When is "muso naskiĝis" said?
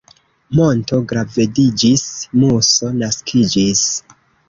2.45-3.89